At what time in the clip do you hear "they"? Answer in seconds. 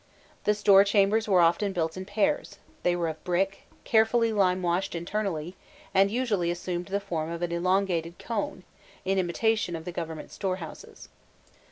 2.81-2.95